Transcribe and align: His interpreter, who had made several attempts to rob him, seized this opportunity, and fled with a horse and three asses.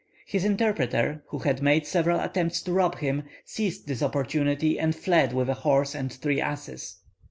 His 0.25 0.43
interpreter, 0.45 1.21
who 1.27 1.37
had 1.37 1.61
made 1.61 1.85
several 1.85 2.19
attempts 2.21 2.63
to 2.63 2.73
rob 2.73 2.97
him, 2.97 3.21
seized 3.45 3.85
this 3.87 4.01
opportunity, 4.01 4.79
and 4.79 4.95
fled 4.95 5.31
with 5.31 5.47
a 5.47 5.53
horse 5.53 5.93
and 5.93 6.11
three 6.11 6.41
asses. 6.41 6.95